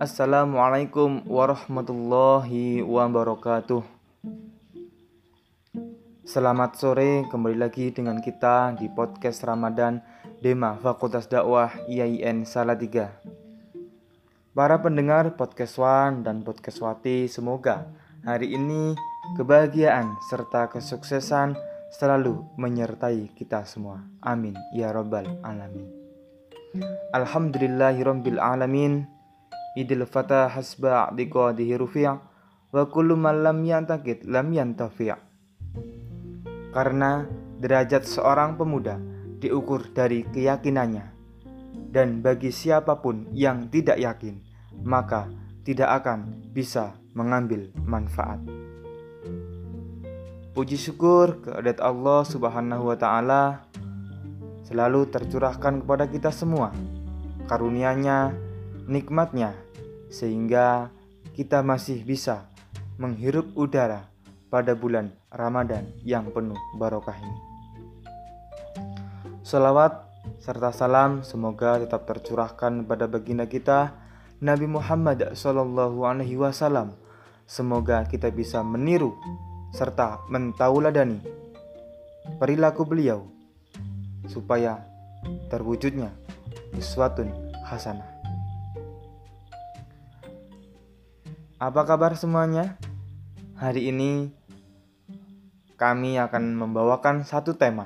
Assalamualaikum 0.00 1.28
warahmatullahi 1.28 2.80
wabarakatuh. 2.80 3.84
Selamat 6.24 6.80
sore, 6.80 7.28
kembali 7.28 7.60
lagi 7.60 7.92
dengan 7.92 8.16
kita 8.24 8.80
di 8.80 8.88
podcast 8.88 9.44
Ramadan 9.44 10.00
Dema 10.40 10.80
Fakultas 10.80 11.28
Dakwah 11.28 11.84
IAIN 11.84 12.48
Salatiga. 12.48 13.12
Para 14.56 14.80
pendengar 14.80 15.36
podcast 15.36 15.76
One 15.76 16.24
dan 16.24 16.48
podcast 16.48 16.80
Wati, 16.80 17.28
semoga 17.28 17.84
hari 18.24 18.56
ini 18.56 18.96
kebahagiaan 19.36 20.16
serta 20.32 20.72
kesuksesan 20.72 21.60
selalu 21.92 22.40
menyertai 22.56 23.36
kita 23.36 23.68
semua. 23.68 24.00
Amin 24.24 24.56
ya 24.72 24.96
rabbal 24.96 25.28
alamin. 25.44 25.92
Alhamdulillahirabbil. 27.12 28.40
Idil 29.78 30.02
fata 30.06 30.50
hasba 30.50 31.14
diqadihi 31.14 31.74
rufi' 31.78 32.10
wa 32.70 32.82
kullu 32.90 33.14
man 33.14 33.46
lam 33.46 33.62
yantakid 33.62 34.26
lam 34.26 34.50
yantafi'. 34.50 35.14
Karena 36.70 37.26
derajat 37.58 38.06
seorang 38.06 38.58
pemuda 38.58 38.98
diukur 39.42 39.90
dari 39.90 40.26
keyakinannya 40.26 41.10
dan 41.90 42.22
bagi 42.22 42.54
siapa 42.54 43.02
pun 43.02 43.26
yang 43.34 43.66
tidak 43.66 43.98
yakin 43.98 44.38
maka 44.86 45.26
tidak 45.66 46.02
akan 46.02 46.46
bisa 46.54 46.94
mengambil 47.12 47.68
manfaat. 47.82 48.38
Puji 50.50 50.74
syukur 50.78 51.42
kehadirat 51.42 51.78
Allah 51.78 52.20
Subhanahu 52.26 52.90
wa 52.90 52.96
taala 52.98 53.42
selalu 54.66 55.10
tercurahkan 55.10 55.82
kepada 55.82 56.10
kita 56.10 56.30
semua. 56.34 56.74
Karunia-Nya, 57.46 58.34
nikmatnya 58.90 59.54
sehingga 60.10 60.90
kita 61.38 61.62
masih 61.62 62.02
bisa 62.02 62.50
menghirup 62.98 63.54
udara 63.54 64.10
pada 64.50 64.74
bulan 64.74 65.14
Ramadan 65.30 65.86
yang 66.02 66.26
penuh 66.34 66.58
barokah 66.74 67.14
ini. 67.14 67.38
Salawat 69.46 70.10
serta 70.42 70.74
salam 70.74 71.22
semoga 71.22 71.78
tetap 71.78 72.04
tercurahkan 72.04 72.82
pada 72.82 73.06
baginda 73.06 73.46
kita 73.46 73.94
Nabi 74.42 74.66
Muhammad 74.66 75.38
Sallallahu 75.38 76.02
Alaihi 76.02 76.34
Wasallam. 76.34 76.98
Semoga 77.46 78.02
kita 78.10 78.30
bisa 78.34 78.62
meniru 78.66 79.14
serta 79.70 80.22
mentauladani 80.26 81.22
perilaku 82.42 82.82
beliau 82.82 83.26
supaya 84.26 84.82
terwujudnya 85.50 86.10
sesuatu 86.78 87.26
hasanah. 87.66 88.09
Apa 91.60 91.84
kabar 91.84 92.16
semuanya? 92.16 92.80
Hari 93.60 93.92
ini 93.92 94.32
kami 95.76 96.16
akan 96.16 96.56
membawakan 96.56 97.20
satu 97.28 97.52
tema 97.52 97.84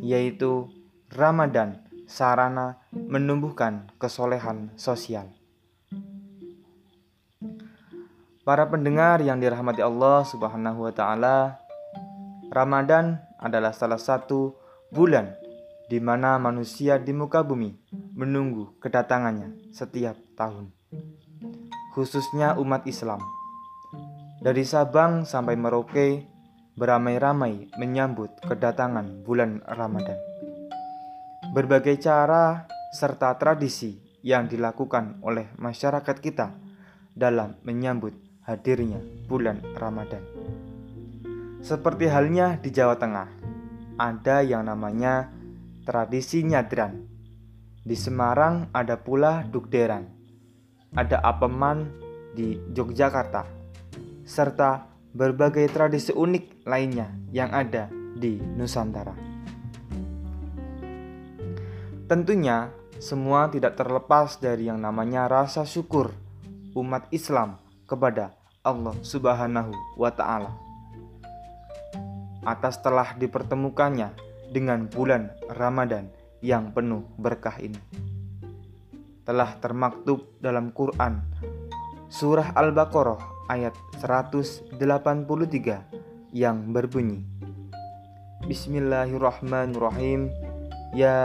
yaitu 0.00 0.64
Ramadan 1.12 1.84
sarana 2.08 2.80
menumbuhkan 2.96 3.92
kesolehan 4.00 4.72
sosial. 4.80 5.28
Para 8.48 8.64
pendengar 8.64 9.20
yang 9.20 9.36
dirahmati 9.36 9.84
Allah 9.84 10.24
Subhanahu 10.24 10.88
wa 10.88 10.92
taala, 10.96 11.60
Ramadan 12.48 13.20
adalah 13.36 13.76
salah 13.76 14.00
satu 14.00 14.56
bulan 14.88 15.36
di 15.92 16.00
mana 16.00 16.40
manusia 16.40 16.96
di 16.96 17.12
muka 17.12 17.44
bumi 17.44 17.76
menunggu 18.16 18.72
kedatangannya 18.80 19.68
setiap 19.68 20.16
tahun. 20.32 20.72
Khususnya 21.96 22.60
umat 22.60 22.84
Islam. 22.84 23.24
Dari 24.44 24.68
Sabang 24.68 25.24
sampai 25.24 25.56
Merauke 25.56 26.28
beramai-ramai 26.76 27.72
menyambut 27.80 28.36
kedatangan 28.44 29.24
bulan 29.24 29.64
Ramadan. 29.64 30.20
Berbagai 31.56 31.96
cara 31.96 32.68
serta 32.92 33.32
tradisi 33.40 33.96
yang 34.20 34.44
dilakukan 34.44 35.24
oleh 35.24 35.48
masyarakat 35.56 36.16
kita 36.20 36.52
dalam 37.16 37.56
menyambut 37.64 38.12
hadirnya 38.44 39.00
bulan 39.24 39.64
Ramadan. 39.80 40.20
Seperti 41.64 42.12
halnya 42.12 42.60
di 42.60 42.76
Jawa 42.76 43.00
Tengah, 43.00 43.28
ada 43.96 44.44
yang 44.44 44.68
namanya 44.68 45.32
tradisi 45.88 46.44
nyadran. 46.44 47.08
Di 47.80 47.96
Semarang 47.96 48.68
ada 48.76 49.00
pula 49.00 49.48
dukderan. 49.48 50.15
Ada 50.94 51.18
apeman 51.24 51.90
di 52.36 52.60
Yogyakarta, 52.76 53.48
serta 54.22 54.86
berbagai 55.16 55.66
tradisi 55.72 56.12
unik 56.12 56.68
lainnya 56.68 57.08
yang 57.32 57.50
ada 57.50 57.88
di 58.14 58.36
Nusantara. 58.36 59.16
Tentunya, 62.06 62.70
semua 63.02 63.50
tidak 63.50 63.74
terlepas 63.74 64.38
dari 64.38 64.70
yang 64.70 64.78
namanya 64.78 65.26
rasa 65.26 65.66
syukur 65.66 66.14
umat 66.76 67.08
Islam 67.10 67.58
kepada 67.88 68.36
Allah 68.62 68.94
Subhanahu 69.02 69.72
wa 69.98 70.10
Ta'ala. 70.12 70.52
Atas 72.46 72.78
telah 72.78 73.16
dipertemukannya 73.18 74.14
dengan 74.54 74.86
bulan 74.86 75.34
Ramadan 75.50 76.06
yang 76.38 76.70
penuh 76.70 77.02
berkah 77.18 77.58
ini, 77.58 77.80
telah 79.26 79.58
termaktub 79.58 80.38
dalam 80.38 80.70
Quran 80.70 81.20
Surah 82.06 82.54
Al-Baqarah 82.54 83.50
ayat 83.50 83.74
183 83.98 84.78
yang 86.30 86.70
berbunyi 86.70 87.26
Bismillahirrahmanirrahim 88.46 90.30
Ya 90.94 91.18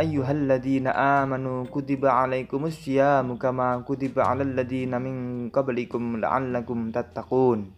ayyuhalladzina 0.00 0.94
amanu 0.96 1.68
kutiba 1.68 2.24
alaikumus 2.24 2.78
syiyamu 2.80 3.36
kama 3.36 3.82
kutiba 3.84 4.24
alal 4.24 4.54
ladzina 4.56 4.96
min 4.96 5.50
qablikum 5.52 6.24
la'allakum 6.24 6.88
tattaqun. 6.88 7.76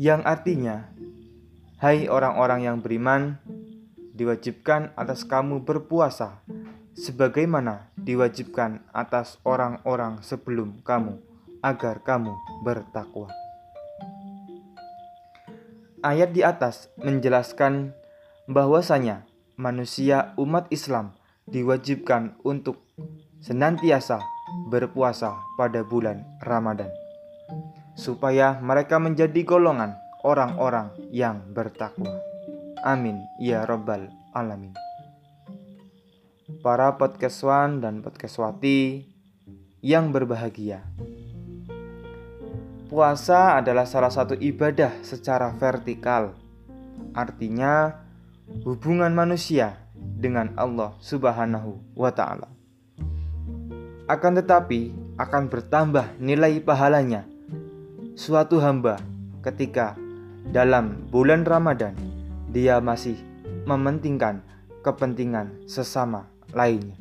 Yang 0.00 0.20
artinya, 0.24 0.88
hai 1.84 2.08
orang-orang 2.08 2.64
yang 2.64 2.80
beriman, 2.80 3.36
diwajibkan 4.16 4.96
atas 4.96 5.28
kamu 5.28 5.60
berpuasa 5.60 6.40
sebagaimana 6.96 7.89
diwajibkan 8.04 8.84
atas 8.90 9.36
orang-orang 9.44 10.24
sebelum 10.24 10.80
kamu 10.82 11.20
agar 11.60 12.00
kamu 12.00 12.32
bertakwa. 12.64 13.28
Ayat 16.00 16.32
di 16.32 16.40
atas 16.40 16.88
menjelaskan 16.96 17.92
bahwasanya 18.48 19.28
manusia 19.60 20.32
umat 20.40 20.64
Islam 20.72 21.12
diwajibkan 21.44 22.40
untuk 22.40 22.80
senantiasa 23.44 24.20
berpuasa 24.72 25.36
pada 25.60 25.84
bulan 25.84 26.24
Ramadan 26.40 26.88
supaya 28.00 28.56
mereka 28.64 28.96
menjadi 28.96 29.44
golongan 29.44 29.92
orang-orang 30.24 30.88
yang 31.12 31.44
bertakwa. 31.52 32.16
Amin 32.80 33.20
ya 33.36 33.68
rabbal 33.68 34.08
alamin. 34.32 34.72
Para 36.60 36.92
podcastwan 37.00 37.80
dan 37.80 38.04
podcastwati 38.04 39.08
yang 39.80 40.12
berbahagia. 40.12 40.84
Puasa 42.92 43.56
adalah 43.56 43.88
salah 43.88 44.12
satu 44.12 44.36
ibadah 44.36 44.92
secara 45.00 45.56
vertikal. 45.56 46.36
Artinya, 47.16 48.04
hubungan 48.68 49.08
manusia 49.16 49.80
dengan 49.96 50.52
Allah 50.60 50.92
Subhanahu 51.00 51.96
wa 51.96 52.12
Ta'ala. 52.12 52.52
Akan 54.04 54.36
tetapi, 54.36 54.92
akan 55.16 55.48
bertambah 55.48 56.20
nilai 56.20 56.60
pahalanya 56.60 57.24
suatu 58.20 58.60
hamba 58.60 59.00
ketika 59.40 59.96
dalam 60.52 61.08
bulan 61.08 61.48
Ramadan 61.48 61.96
dia 62.52 62.84
masih 62.84 63.16
mementingkan 63.64 64.44
kepentingan 64.84 65.64
sesama 65.64 66.28
lainnya. 66.56 66.96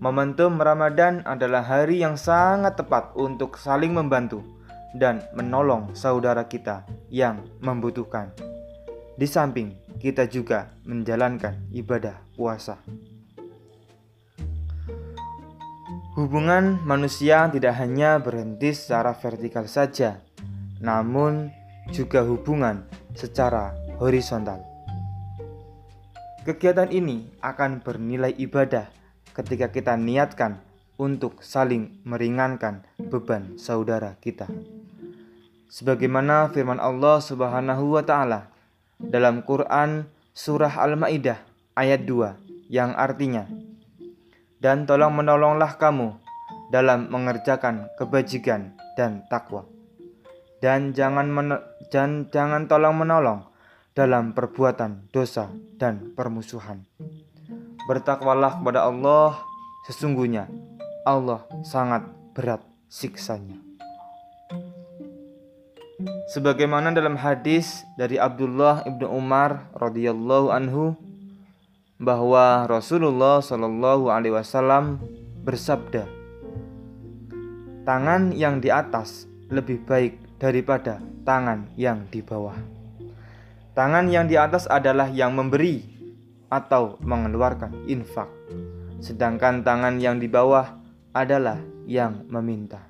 Momentum 0.00 0.56
Ramadan 0.56 1.20
adalah 1.28 1.60
hari 1.60 2.00
yang 2.00 2.16
sangat 2.16 2.80
tepat 2.80 3.12
untuk 3.20 3.60
saling 3.60 3.92
membantu 3.92 4.40
dan 4.96 5.20
menolong 5.36 5.92
saudara 5.92 6.48
kita 6.48 6.88
yang 7.12 7.44
membutuhkan. 7.60 8.32
Di 9.20 9.28
samping 9.28 9.76
kita 10.00 10.24
juga 10.24 10.72
menjalankan 10.88 11.68
ibadah 11.76 12.16
puasa. 12.32 12.80
Hubungan 16.16 16.80
manusia 16.88 17.52
tidak 17.52 17.76
hanya 17.76 18.16
berhenti 18.18 18.72
secara 18.72 19.12
vertikal 19.12 19.68
saja, 19.68 20.24
namun 20.80 21.52
juga 21.92 22.24
hubungan 22.24 22.88
secara 23.12 23.76
horizontal. 24.00 24.69
Kegiatan 26.40 26.88
ini 26.88 27.28
akan 27.44 27.84
bernilai 27.84 28.32
ibadah 28.40 28.88
ketika 29.36 29.68
kita 29.68 29.92
niatkan 30.00 30.56
untuk 30.96 31.44
saling 31.44 32.00
meringankan 32.08 32.80
beban 32.96 33.60
saudara 33.60 34.16
kita. 34.24 34.48
Sebagaimana 35.68 36.48
firman 36.48 36.80
Allah 36.80 37.20
Subhanahu 37.20 37.92
wa 37.92 38.00
taala 38.00 38.48
dalam 38.96 39.44
Quran 39.44 40.08
surah 40.32 40.80
Al-Maidah 40.80 41.44
ayat 41.76 42.08
2 42.08 42.72
yang 42.72 42.96
artinya 42.96 43.44
dan 44.64 44.88
tolong 44.88 45.12
menolonglah 45.12 45.76
kamu 45.76 46.16
dalam 46.72 47.12
mengerjakan 47.12 47.92
kebajikan 48.00 48.72
dan 48.96 49.28
takwa 49.28 49.68
dan 50.64 50.96
jangan 50.96 51.28
dan 51.92 52.32
jangan 52.32 52.64
tolong 52.64 52.96
menolong 52.96 53.49
dalam 53.94 54.32
perbuatan 54.32 55.10
dosa 55.10 55.50
dan 55.76 56.14
permusuhan. 56.14 56.86
Bertakwalah 57.90 58.62
kepada 58.62 58.86
Allah, 58.86 59.42
sesungguhnya 59.90 60.46
Allah 61.02 61.42
sangat 61.66 62.06
berat 62.36 62.62
siksanya. 62.86 63.58
Sebagaimana 66.30 66.94
dalam 66.94 67.18
hadis 67.18 67.82
dari 67.98 68.16
Abdullah 68.16 68.86
ibnu 68.86 69.10
Umar 69.10 69.68
radhiyallahu 69.76 70.48
anhu 70.48 70.94
bahwa 72.00 72.64
Rasulullah 72.70 73.44
Shallallahu 73.44 74.08
alaihi 74.08 74.32
wasallam 74.32 75.02
bersabda, 75.44 76.08
"Tangan 77.84 78.32
yang 78.32 78.62
di 78.62 78.72
atas 78.72 79.28
lebih 79.52 79.84
baik 79.84 80.40
daripada 80.40 81.02
tangan 81.26 81.68
yang 81.76 82.08
di 82.08 82.24
bawah." 82.24 82.79
Tangan 83.80 84.12
yang 84.12 84.28
di 84.28 84.36
atas 84.36 84.68
adalah 84.68 85.08
yang 85.08 85.32
memberi 85.32 85.80
atau 86.52 87.00
mengeluarkan 87.00 87.88
infak, 87.88 88.28
sedangkan 89.00 89.64
tangan 89.64 89.96
yang 89.96 90.20
di 90.20 90.28
bawah 90.28 90.68
adalah 91.16 91.56
yang 91.88 92.28
meminta. 92.28 92.84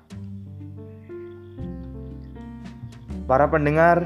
Para 3.23 3.47
pendengar 3.47 4.03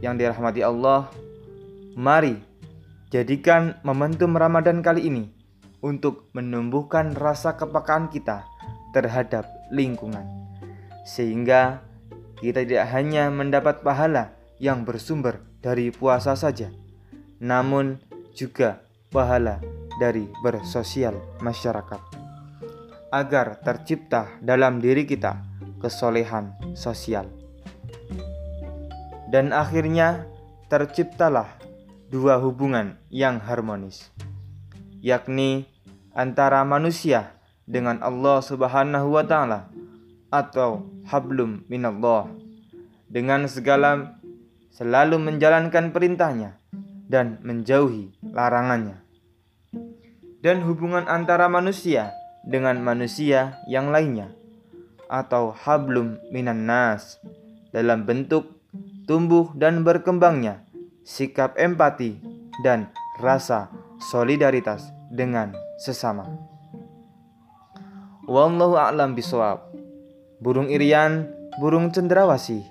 yang 0.00 0.16
dirahmati 0.16 0.64
Allah, 0.64 1.12
mari 1.92 2.40
jadikan 3.12 3.76
momentum 3.84 4.32
Ramadan 4.32 4.80
kali 4.80 5.12
ini 5.12 5.28
untuk 5.84 6.32
menumbuhkan 6.32 7.12
rasa 7.12 7.52
kepekaan 7.60 8.08
kita 8.08 8.48
terhadap 8.96 9.44
lingkungan, 9.68 10.24
sehingga 11.04 11.84
kita 12.40 12.64
tidak 12.64 12.88
hanya 12.96 13.28
mendapat 13.28 13.84
pahala 13.84 14.40
yang 14.62 14.86
bersumber 14.86 15.42
dari 15.58 15.90
puasa 15.90 16.38
saja, 16.38 16.70
namun 17.42 17.98
juga 18.30 18.86
pahala 19.10 19.58
dari 19.98 20.30
bersosial 20.38 21.18
masyarakat. 21.42 21.98
Agar 23.10 23.58
tercipta 23.58 24.30
dalam 24.38 24.78
diri 24.78 25.02
kita 25.02 25.42
kesolehan 25.82 26.54
sosial. 26.78 27.26
Dan 29.26 29.50
akhirnya 29.50 30.30
terciptalah 30.70 31.58
dua 32.06 32.38
hubungan 32.38 32.94
yang 33.10 33.42
harmonis, 33.42 34.14
yakni 35.02 35.66
antara 36.14 36.62
manusia 36.62 37.34
dengan 37.66 37.98
Allah 37.98 38.38
Subhanahu 38.38 39.18
wa 39.18 39.24
taala 39.26 39.72
atau 40.30 40.86
hablum 41.10 41.66
minallah 41.68 42.30
dengan 43.12 43.44
segala 43.44 44.21
selalu 44.72 45.20
menjalankan 45.20 45.92
perintahnya 45.92 46.56
dan 47.06 47.36
menjauhi 47.44 48.16
larangannya. 48.24 49.04
Dan 50.42 50.64
hubungan 50.66 51.06
antara 51.06 51.46
manusia 51.46 52.10
dengan 52.42 52.82
manusia 52.82 53.62
yang 53.70 53.94
lainnya 53.94 54.34
atau 55.06 55.54
hablum 55.54 56.18
minan 56.34 56.66
nas 56.66 57.20
dalam 57.70 58.08
bentuk 58.08 58.58
tumbuh 59.06 59.52
dan 59.54 59.86
berkembangnya 59.86 60.66
sikap 61.06 61.54
empati 61.60 62.18
dan 62.64 62.90
rasa 63.22 63.70
solidaritas 64.10 64.90
dengan 65.12 65.54
sesama. 65.78 66.26
Wallahu 68.26 68.74
a'lam 68.80 69.14
bisawab. 69.14 69.62
Burung 70.42 70.66
irian, 70.72 71.30
burung 71.62 71.94
cendrawasih. 71.94 72.66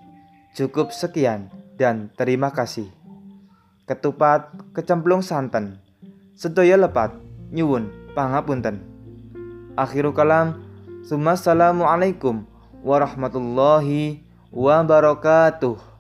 Cukup 0.52 0.92
sekian 0.92 1.61
dan 1.82 2.14
terima 2.14 2.54
kasih. 2.54 2.86
Ketupat 3.90 4.54
kecemplung 4.78 5.26
santen. 5.26 5.82
Sedaya 6.38 6.78
lepat 6.78 7.18
nyuwun 7.50 7.90
pangapunten. 8.14 8.86
Akhiru 9.74 10.14
kalam. 10.14 10.62
Assalamualaikum 11.02 12.46
warahmatullahi 12.86 14.22
wabarakatuh. 14.54 15.91